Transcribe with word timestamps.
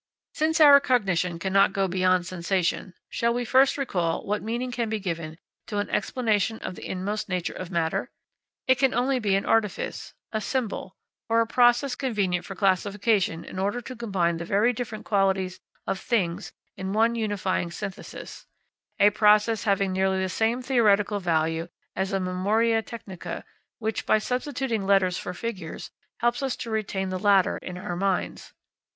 Since 0.33 0.59
our 0.59 0.79
cognition 0.79 1.37
cannot 1.37 1.73
go 1.73 1.87
beyond 1.87 2.25
sensation, 2.25 2.95
shall 3.07 3.35
we 3.35 3.45
first 3.45 3.77
recall 3.77 4.25
what 4.25 4.41
meaning 4.41 4.71
can 4.71 4.89
be 4.89 4.99
given 4.99 5.37
to 5.67 5.77
an 5.77 5.91
explanation 5.91 6.57
of 6.63 6.73
the 6.73 6.83
inmost 6.87 7.29
nature 7.29 7.53
of 7.53 7.69
matter? 7.69 8.09
It 8.65 8.79
can 8.79 8.95
only 8.95 9.19
be 9.19 9.35
an 9.35 9.45
artifice, 9.45 10.15
a 10.31 10.41
symbol, 10.41 10.97
or 11.29 11.39
a 11.39 11.45
process 11.45 11.93
convenient 11.93 12.47
for 12.47 12.55
classification 12.55 13.45
in 13.45 13.59
order 13.59 13.79
to 13.81 13.95
combine 13.95 14.37
the 14.37 14.43
very 14.43 14.73
different 14.73 15.05
qualities 15.05 15.59
of 15.85 15.99
things 15.99 16.51
in 16.75 16.93
one 16.93 17.13
unifying 17.13 17.69
synthesis 17.69 18.47
a 18.99 19.11
process 19.11 19.65
having 19.65 19.91
nearly 19.93 20.19
the 20.19 20.29
same 20.29 20.63
theoretical 20.63 21.19
value 21.19 21.67
as 21.95 22.11
a 22.11 22.19
memoria 22.19 22.81
technica, 22.81 23.45
which, 23.77 24.07
by 24.07 24.17
substituting 24.17 24.81
letters 24.83 25.19
for 25.19 25.35
figures, 25.35 25.91
helps 26.21 26.41
us 26.41 26.55
to 26.55 26.71
retain 26.71 27.09
the 27.09 27.19
latter 27.19 27.57
in 27.59 27.77
our 27.77 27.95
minds. 27.95 28.51